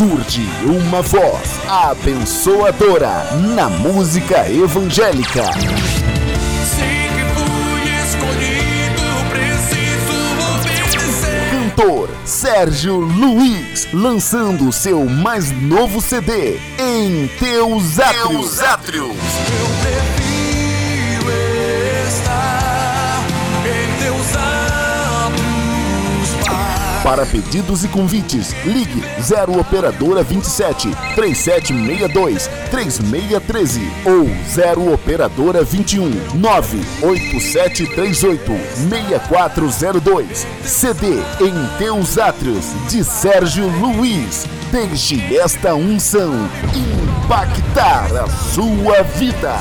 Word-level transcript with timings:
surge 0.00 0.48
uma 0.64 1.02
voz 1.02 1.60
abençoadora 1.68 3.22
na 3.54 3.68
música 3.68 4.50
evangélica. 4.50 5.44
Sei 6.64 7.10
que 7.12 7.22
fui 7.34 7.82
escolhido, 8.02 9.02
preciso 9.28 10.16
obedecer. 10.56 11.50
Cantor 11.50 12.08
Sérgio 12.24 12.98
Luiz, 12.98 13.88
lançando 13.92 14.72
seu 14.72 15.04
mais 15.04 15.50
novo 15.50 16.00
CD 16.00 16.58
em 16.78 17.28
Teus 17.38 18.00
Átrios. 18.00 18.58
Eu 18.58 18.78
prefiro 18.78 19.14
Para 27.10 27.26
pedidos 27.26 27.82
e 27.82 27.88
convites, 27.88 28.54
ligue 28.64 29.02
0 29.20 29.58
Operadora 29.58 30.22
27 30.22 30.88
3762 31.16 32.48
3613 32.70 33.80
ou 34.04 34.30
0 34.48 34.94
Operadora 34.94 35.64
21 35.64 36.08
98738 36.36 38.52
6402. 38.88 40.46
CD 40.62 41.16
em 41.40 41.52
Teus 41.78 42.16
Átrios 42.16 42.66
de 42.88 43.02
Sérgio 43.02 43.66
Luiz. 43.66 44.46
Deixe 44.70 45.36
esta 45.36 45.74
unção 45.74 46.32
impactar 46.72 48.06
a 48.22 48.28
sua 48.28 49.02
vida. 49.02 49.56